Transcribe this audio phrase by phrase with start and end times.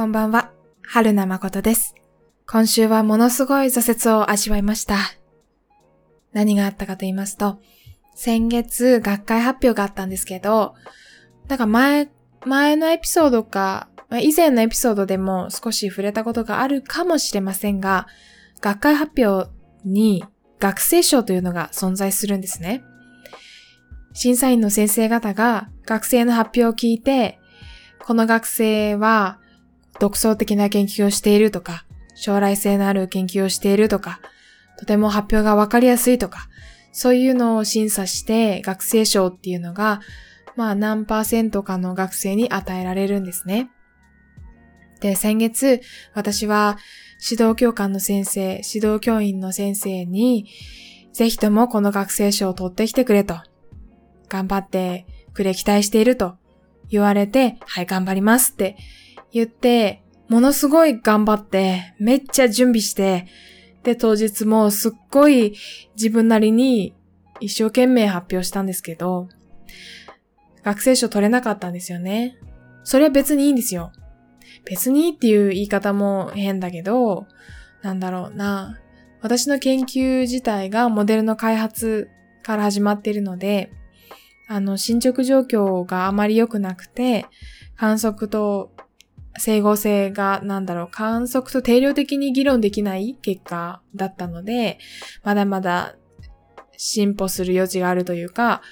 [0.00, 0.50] こんばんは。
[0.82, 1.94] 春名誠です。
[2.46, 4.96] 今週はものすごい挫折を味わいました。
[6.32, 7.60] 何があったかと言いますと、
[8.14, 10.74] 先月学会発表があったんですけど、
[11.48, 12.08] なんか前、
[12.46, 13.90] 前のエピソードか、
[14.22, 18.06] 以前のエピソードでも少し触れたことがあるかもしれませんが、
[18.62, 19.50] 学会発表
[19.84, 20.24] に
[20.60, 22.82] 学生賞というのが存在するんですね。
[24.14, 27.38] 審査員の先生方が学生の発表を聞いて、
[27.98, 29.39] この学生は
[30.00, 31.84] 独創的な研究をしているとか、
[32.14, 34.20] 将来性のある研究をしているとか、
[34.78, 36.48] とても発表がわかりやすいとか、
[36.90, 40.00] そういうのを審査して学生賞っていうのが、
[40.56, 43.70] まあ何パーセントかの学生に与えられるんですね。
[45.00, 45.82] で、先月、
[46.14, 46.78] 私は
[47.30, 50.46] 指導教官の先生、指導教員の先生に、
[51.12, 53.36] ぜひともこの学生賞を取ってきてくれと、
[54.28, 56.36] 頑張ってくれ期待していると
[56.88, 58.76] 言われて、はい、頑張りますって
[59.32, 63.26] 言って、ものすごい頑張って、めっちゃ準備して、
[63.82, 65.56] で、当日もすっごい
[65.96, 66.94] 自分なりに
[67.40, 69.28] 一生懸命発表したんですけど、
[70.62, 72.36] 学生証取れなかったんですよね。
[72.84, 73.92] それは別にいいんですよ。
[74.64, 77.26] 別にっていう言い方も変だけど、
[77.82, 78.78] なんだろうな。
[79.22, 82.08] 私の研究自体がモデルの開発
[82.42, 83.72] から始まっているので、
[84.48, 87.26] あの、進捗状況があまり良くなくて、
[87.76, 88.72] 観測と
[89.38, 94.78] 整合性が、なんだろう、観測と定量的に議論できない結果だったので、
[95.22, 95.96] まだまだ
[96.76, 98.62] 進歩する余地があるというか、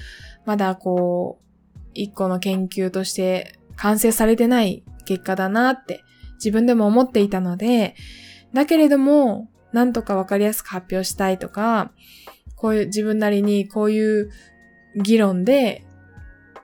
[0.45, 6.03] まだこう、一個の研究として完成されてない結果だなって
[6.35, 7.95] 自分でも思っていたので、
[8.53, 11.93] だけれども、なんとかわかりやすく発表したいとか、
[12.57, 14.31] こういう自分なりにこういう
[14.97, 15.85] 議論で、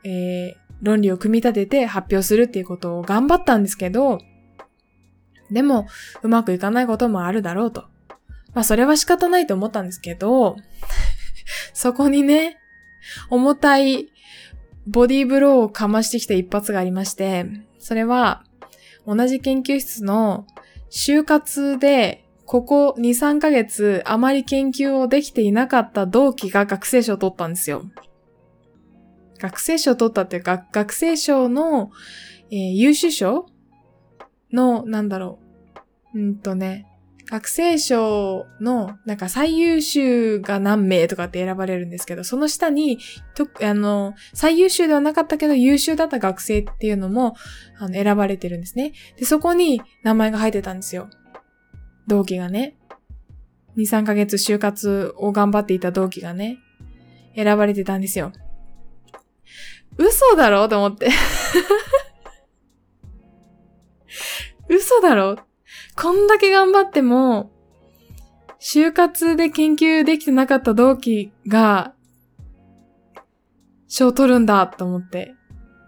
[0.05, 4.21] えー、論理を組み立てて発表するっていうことを頑張ったんですけど、
[5.51, 5.87] でも、
[6.23, 7.85] うまくいかないこともあるだろうと。
[8.55, 10.57] まあ、それは仕方ないと思ったんですけど、
[11.73, 12.59] そこにね、
[13.31, 14.09] 重たい
[14.87, 17.47] ボディーブローをかましてきた一発がありまして、
[17.79, 18.45] それは、
[19.07, 20.47] 同じ研究室の
[20.91, 27.85] 就活で、ここ2、3ヶ月あまり研究をできていなかった同期が学生賞を取ったんですよ。
[29.39, 31.91] 学生賞取ったっていうか、学生賞の、
[32.51, 33.47] えー、優秀賞
[34.53, 35.39] の、なんだろ
[36.15, 36.19] う。
[36.19, 36.87] うんとね、
[37.31, 42.99] 学生賞の、なんか最優秀が何名とかって選ばれるんですけど、その下に、
[43.35, 47.35] と、あの、最優秀ではなかったけど優秀だった学生っていうのも、
[47.79, 48.93] あの、選ばれてるんですね。
[49.17, 51.09] で、そこに名前が入ってたんですよ。
[52.07, 52.77] 同期がね。
[53.77, 56.59] 2、3ヶ月就活を頑張っていた同期がね、
[57.35, 58.33] 選ばれてたんですよ。
[59.99, 60.69] 嘘だろ？
[60.69, 61.11] と思って。
[64.69, 65.37] 嘘だろ？
[65.97, 67.53] こんだけ頑張っても、
[68.61, 71.95] 就活で研究できてなかった同期が、
[73.89, 75.35] 賞取るんだと思って。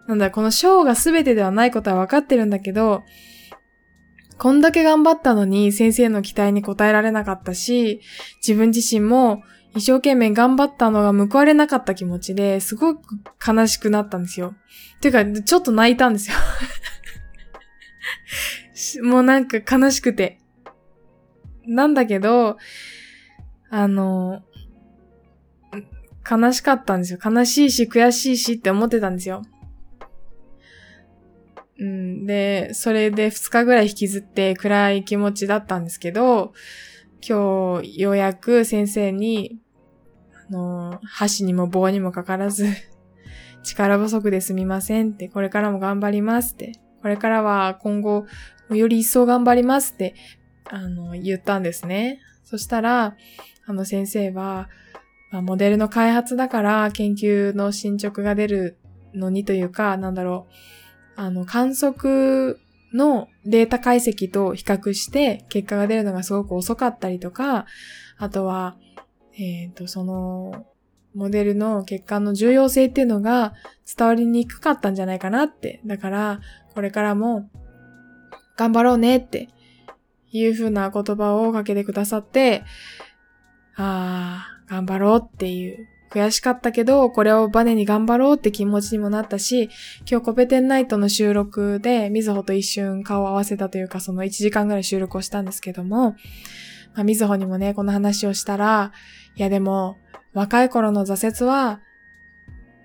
[0.06, 3.02] なんだ、この賞が全てではないことは分かってるんだけど、
[4.38, 8.00] こんだけ頑張ったのに先生の期待に応えられなかったし、
[8.46, 9.42] 自分自身も
[9.76, 14.54] 一生懸命頑張ったのが報われなかった気持ちですごく悲しくなったんですよ。
[15.02, 16.36] てか、ちょっと泣いたんですよ
[19.04, 20.38] もうなんか悲しくて。
[21.66, 22.56] なんだけど、
[23.68, 24.42] あの、
[26.28, 27.18] 悲しかったんですよ。
[27.22, 29.42] 悲しいし悔しいしって思ってたんですよ。
[31.78, 36.54] うん、で、それで2日ぐらい引きずって暗い気持ちだったんですけど、
[37.28, 39.60] 今日ようやく先生に
[40.50, 42.66] の、箸にも棒にもかからず、
[43.62, 48.26] 力不足ですみませんって、これからも頑張りますって、これからは今後、
[48.70, 50.14] より一層頑張りますって、
[50.64, 52.20] あの、言ったんですね。
[52.44, 53.16] そしたら、
[53.66, 54.68] あの先生は、
[55.30, 58.78] まあ、モデルの開発だから研究の進捗が出る
[59.14, 60.46] のにというか、なんだろ
[61.16, 62.60] う、あの、観測
[62.92, 67.66] のデータ解析と比較して結果が出るのがすごく遅かったりとか、
[68.18, 68.76] あとは、
[69.38, 70.66] えっ、ー、と、その、
[71.14, 73.54] モデルの血管の重要性っていうのが
[73.96, 75.80] 伝わりにくかったんじゃないかなって。
[75.86, 76.40] だから、
[76.74, 77.48] これからも
[78.56, 79.48] 頑張ろうねって
[80.30, 82.64] いう風な言葉をかけてくださって、
[83.76, 85.88] ああ、頑張ろうっていう。
[86.10, 89.70] 悔しかったけど、これをバネに頑張ろうって気持ちにもなったし、
[90.08, 96.14] 今日コペテンナイトの収録で、みずほと一瞬顔を合わせたというか、その1時間ぐらい収録をしたんですけども、
[96.96, 98.92] まあ、みずほにもね、この話をしたら、
[99.36, 99.98] いやでも、
[100.32, 101.80] 若い頃の挫折は、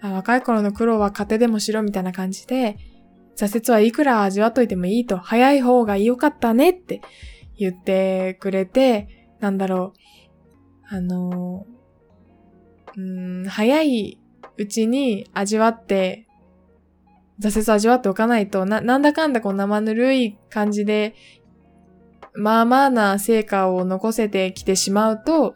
[0.02, 2.78] 若い頃の苦労は糧でもしろみたいな感じで、
[3.38, 7.02] 挫折はいくら味わっといてもいいと、早い方が良かったねって
[7.58, 9.94] 言ってくれて、なんだろ
[10.92, 11.66] う、あの、
[12.98, 14.20] うん、早い
[14.58, 16.28] うちに味わって、
[17.40, 21.16] 挫折味わっておかないと、な、なんだかんだこう生ぬるい感じで、
[22.34, 25.54] まあまあな成果を残せてきてしまうと、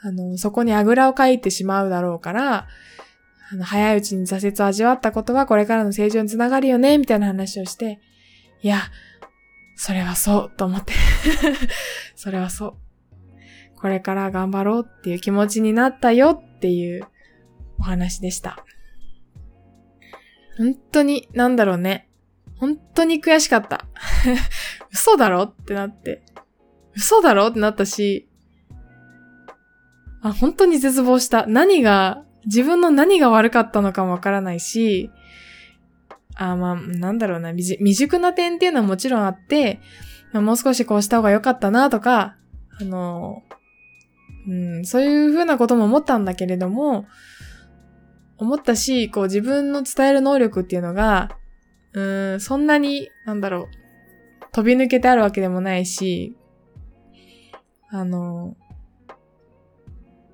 [0.00, 2.68] あの、そこにあぐらをかいてしまうだろうから、
[3.50, 8.00] あの、早いうちに挫折を味わったことはこれからの成長につながるよね、みたいな話をして、
[8.62, 8.80] いや、
[9.76, 10.92] それはそう、と思って
[12.14, 12.74] それはそう。
[13.80, 17.06] これから頑張ろうっていう気持ちになったよっていう
[17.78, 18.64] お話でした。
[20.58, 22.08] 本当に、なんだろうね。
[22.56, 23.86] 本当に悔しかった。
[24.90, 26.22] 嘘だろってなって。
[26.94, 28.28] 嘘だろってなったし、
[30.22, 31.46] あ、本当に絶望した。
[31.46, 35.10] 何が、自分の何が悪かったのかもわからないし、
[36.34, 39.80] あまあ、なんだろうな、未熟な点っていうのはもちろんあって、
[40.32, 42.36] まあ、もう少しこうした方が良かったなとか、
[42.80, 43.42] あの、
[44.48, 47.06] うん、そういうふうなことも思ったんだけれども、
[48.38, 51.30] 思ったし、こう自分の伝える能力っていうのが、
[51.92, 53.66] うん、そんなに、なんだろう、
[54.58, 56.36] 飛び抜けてあるわけでもないし、
[57.90, 58.56] あの、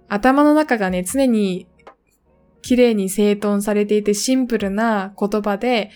[0.09, 1.69] 頭の中がね、常に
[2.63, 5.91] 綺麗に整頓されていてシンプルな言葉で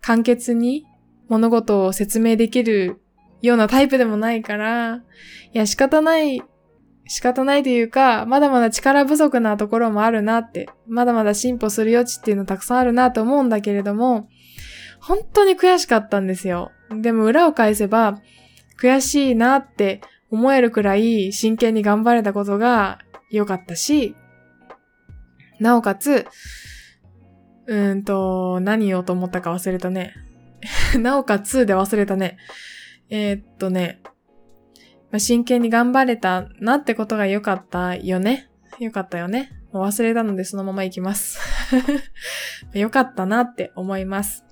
[0.00, 0.86] 簡潔に
[1.28, 3.00] 物事を説明できる
[3.42, 5.02] ようなタイプでもないから、い
[5.52, 6.42] や仕方ない
[7.06, 14.28] 仕方ないというか、まだまだ力不足なところもあるなって、まだまだ進歩する余地っていうのたくさんあるなと思うんだけれども、
[14.98, 16.72] 本当に悔しかったんですよ。
[16.90, 18.20] でも裏を返せば、
[18.80, 20.00] 悔しいなって
[20.30, 22.98] 思えるくらい真剣に頑張れたことが
[23.30, 24.14] 良かったし、
[25.58, 26.26] なおかつ、
[27.66, 30.14] うんと、何言おうと思ったか忘れたね。
[31.00, 32.36] なおかつで忘れたね。
[33.08, 34.00] えー、っとね、
[35.10, 38.48] まあ、真剣に頑張れたなってことが良かったよね。
[38.78, 39.50] 良かったよね。
[39.72, 41.38] もう忘れたのでそのまま行きます。
[42.72, 44.45] 良かったなって思います。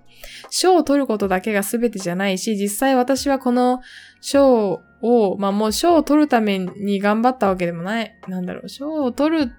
[0.51, 3.81] 賞を取ることだけが全てじゃないし、実際私はこの
[4.21, 8.15] 賞を、まあもう賞を取るために頑張ったわけでもない。
[8.29, 9.53] なんだろう、賞を取る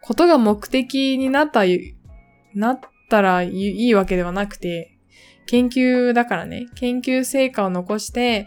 [0.00, 1.62] ことが目的になった、
[2.54, 4.96] なったらいいわけではなくて、
[5.46, 8.46] 研究だからね、研究成果を残して、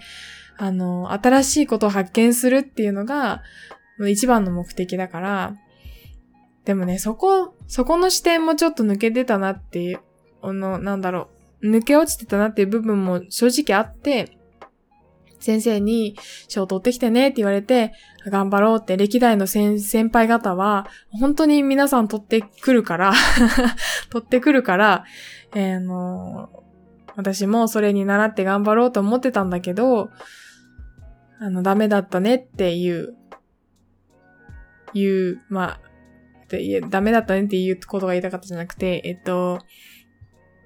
[0.58, 3.42] あの、新しいことを発見するっていうのが、
[4.08, 5.56] 一番の目的だから、
[6.66, 10.02] でもね、そこ、そこの視点もちょっと抜けてたなっていう、
[10.42, 14.38] あの、なんだろう、抜け落ちてたなっていう部分も正直あって、
[15.40, 16.18] 先生に
[16.48, 17.94] 賞取ってきてねって言われて、
[18.28, 23.14] 頑張ろうって歴代の先輩方は、本当に皆さん取ってくるから
[24.12, 25.06] 取ってくるから、
[25.56, 26.50] えー、あの
[27.16, 30.10] 私もそれに習って頑張ろうと思ってたんだけど、
[31.40, 33.16] あの、ダメだったねっていう、
[34.94, 35.82] いう、まあ、
[36.90, 39.60] ダメだったねっていうことが言いたかったじゃなくて、えっと、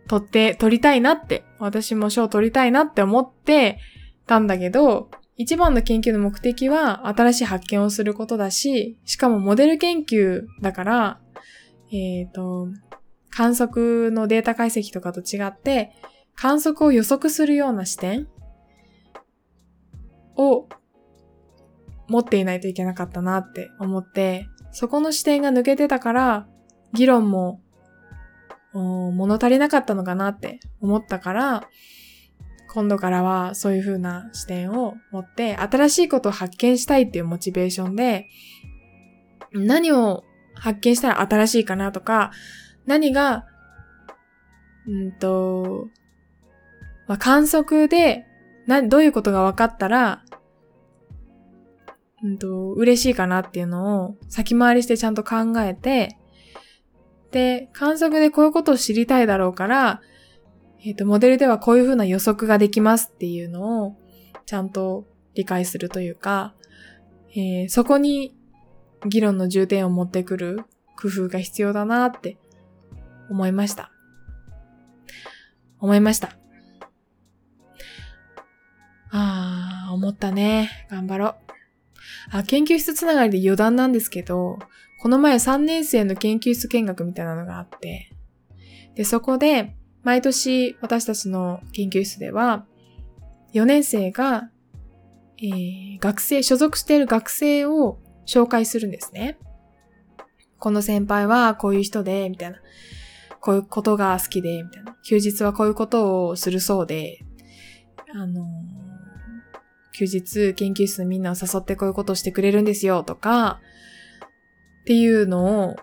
[0.07, 3.79] 取って、取りたいなって、私も賞取りたいなって思って
[4.27, 11.19] たんだけど、一番の研究の目的は新しい発見をすることだし、しかもモデル研究だから、
[11.91, 12.67] えっ、ー、と、
[13.29, 15.91] 観測のデータ解析とかと違って、
[16.35, 18.27] 観測を予測するような視点
[20.35, 20.67] を
[22.07, 26.47] 持っていないといけなかったなって思って、そこの視点が抜けてたから、
[26.93, 27.61] 議論も、
[28.79, 31.69] 物足りなかったのかなって思ったから、
[32.73, 38.29] 今度からはそういう風な視点を持って、新しいことを発見したいっていうモチベーションで、
[39.51, 40.23] 何を
[40.55, 42.31] 発見したら新しいかなとか、
[42.85, 43.45] 何が、
[44.87, 45.87] うんと、
[47.07, 48.25] まあ、観測で
[48.65, 50.23] な、どういうことが分かったら、
[52.23, 56.17] うんと、嬉しいかなっていうのを先回りしてちゃんと考えて、
[57.33, 60.01] で、観測でこういうことを知りたいだろうから、
[60.85, 63.97] えっ、ー、と、モデルではこういうふうな予測ができますっていうのを
[64.45, 66.53] ちゃんと理解するというか、
[67.35, 68.37] えー、そこに
[69.07, 70.63] 議論の重点を持ってくる
[70.95, 72.37] 工夫が必要だなって
[73.31, 73.91] 思いました。
[75.79, 76.37] 思いました。
[79.11, 80.87] ああ、思ったね。
[80.91, 81.35] 頑張ろう。
[82.31, 84.59] あ、研究室つながりで余談なんですけど、
[85.03, 88.09] この前3年生の研究室見学みたいなのがあって、
[88.95, 92.65] で、そこで、毎年私たちの研究室では、
[93.53, 94.49] 4年生が、
[95.39, 99.37] えー、学生、所属している学生を紹介するんですね。
[100.57, 102.61] この先輩はこういう人で、みたいな。
[103.41, 104.95] こういうことが好きで、みたいな。
[105.03, 107.19] 休日はこういうことをするそうで、
[108.15, 108.45] あのー、
[109.91, 113.59] 休日研究室のみんなを誘ってこういうことをしてくれるんですよとか、
[114.83, 115.75] っていうのを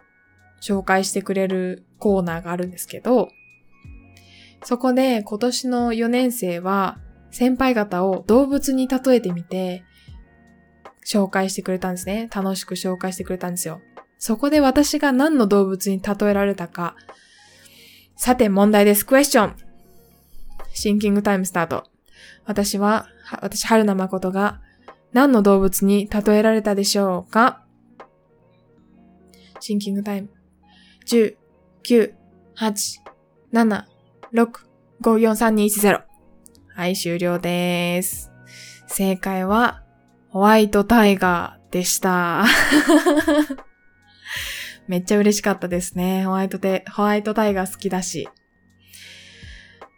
[0.63, 3.29] 紹介してくれるコーナーがあるんですけど、
[4.63, 6.99] そこで今年の4年生は
[7.31, 9.85] 先輩方を動物に例えてみて
[11.07, 12.29] 紹介してくれたんですね。
[12.35, 13.81] 楽しく紹介してくれたんですよ。
[14.19, 16.95] そこで私が何の動物に例えられたか。
[18.17, 19.07] さて問題です。
[19.07, 19.57] クエスチョン。
[20.75, 21.85] シンキングタイムスタート。
[22.45, 23.07] 私は、
[23.41, 24.61] 私、春名誠が
[25.15, 27.65] 何の動物に例えられたでしょうか？
[29.61, 30.31] シンキングタイム。
[31.07, 31.37] 10、
[31.85, 32.13] 9、
[32.57, 33.01] 8、
[33.53, 33.85] 7、
[34.33, 34.51] 6、
[35.03, 36.03] 5、4、3、2、1、0。
[36.75, 38.31] はい、終了です。
[38.87, 39.83] 正解は、
[40.31, 42.45] ホワイトタイガーでした。
[44.89, 46.25] めっちゃ嬉しかったですね。
[46.25, 48.29] ホワイトテ、ホワイトタイガー好きだし。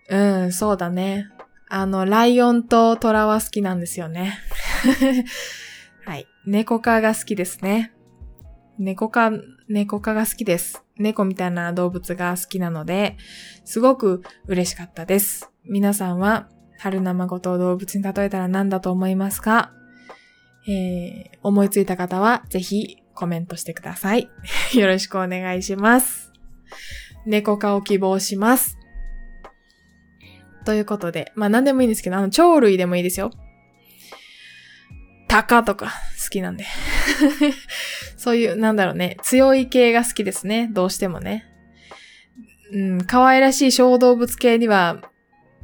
[0.08, 1.28] うん、そうだね。
[1.68, 4.38] あの、ライオンとトラは好きなんですよね。
[6.04, 6.26] はい。
[6.44, 7.92] 猫科が好きですね。
[8.78, 9.30] 猫科、
[9.68, 10.82] 猫科が好きです。
[10.96, 13.16] 猫みたいな動物が好きなので、
[13.64, 15.50] すごく嬉しかったです。
[15.64, 16.48] 皆さんは、
[16.78, 19.72] 春生ごと動物に例えたら何だと思いますか？
[20.68, 24.30] えー、思いついた方は、ぜひコメントしてください。
[24.74, 26.32] よろしくお願いします。
[27.26, 28.78] 猫化を希望します。
[30.64, 33.30] ということで、まあ何でもいいんですけど、あの、鳥類でもいいですよ。
[35.32, 35.86] タカとか
[36.22, 36.66] 好きなんで。
[38.18, 40.68] そういう、なんだろうね、強い系が好きですね。
[40.70, 41.46] どうしてもね。
[42.70, 44.98] うん、可愛らしい小動物系には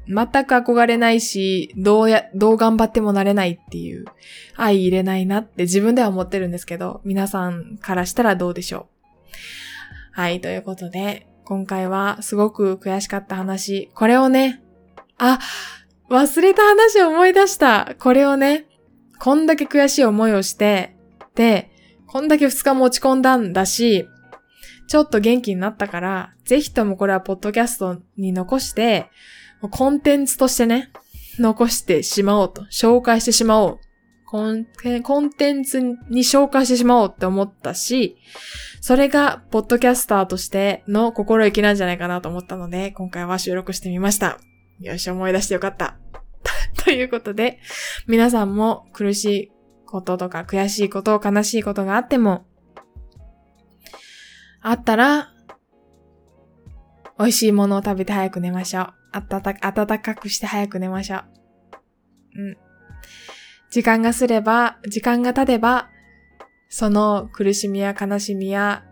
[0.06, 4.06] 全く憧れないし、どうや、どう頑張ってもなれないっていう、
[4.56, 8.88] 愛入れないなって自分では思ってるんですけど、皆さんからしたらどうでしょ
[10.14, 14.62] うはい、ということで、今回はすごく悔しかった話、これをね、
[15.18, 15.38] あ、
[16.08, 17.94] 忘れた話を思い出した。
[17.98, 18.64] これをね、
[19.20, 20.96] こんだけ悔しい思いをして、
[21.34, 21.70] で、
[22.06, 24.08] こんだけ二日も落ち込んだんだし、
[24.88, 29.10] ちょっと元気になったから、ぜひともこれはポッドキャストに残して、
[29.70, 30.90] コンテンツとしてね、
[31.38, 33.78] 残してしまおうと、紹介してしまおう。
[34.30, 34.66] コン
[35.02, 38.18] コンテンツに紹介してしまおうって思ったし、
[38.80, 44.38] それが、ポッドキャスターとしての心意気なんじゃないかなと思ったので、今回は収録してみました。
[44.80, 45.96] よし、思い出してよかった。
[46.84, 47.58] ということで、
[48.06, 49.52] 皆さんも苦しい
[49.86, 52.46] こととか悔しいこと、悲しいことがあっても、
[54.60, 55.32] あったら、
[57.18, 58.94] 美味しいものを食べて早く寝ましょう。
[59.12, 61.24] あたた、暖かくして早く寝ましょう。
[62.36, 62.56] うん。
[63.70, 65.90] 時間がすれば、時間が経てば、
[66.68, 68.84] その苦しみや悲しみや、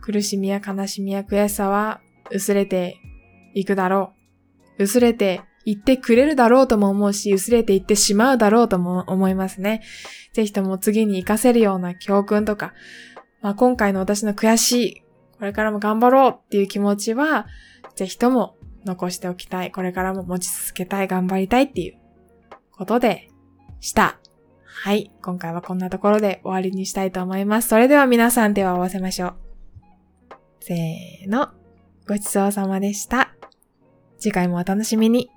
[0.00, 2.96] 苦しみや悲しみや悔しさは薄れて
[3.54, 4.14] いくだろ
[4.78, 4.84] う。
[4.84, 9.82] 薄れていってくれるだろうとも思うし、薄れていってしまうだろうとも思いますね。
[10.32, 12.72] ぜひとも次に活かせるような教訓とか、
[13.42, 15.02] まあ、今回の私の悔しい、
[15.38, 17.46] これからも頑張ろうっていう気持ちは、
[17.94, 19.72] ぜひとも残しておきたい。
[19.72, 21.08] これからも持ち続けたい。
[21.08, 21.98] 頑張りたいっていう
[22.72, 23.30] ことで
[23.80, 24.18] した。
[24.64, 25.10] はい。
[25.22, 27.68] 今回はこんなところで終わりにしたいと思います。
[27.68, 29.34] それでは皆さん手を合わせましょう。
[30.60, 31.48] せーの。
[32.08, 33.34] ごちそうさまでした。
[34.18, 35.30] 次回もお楽しみに。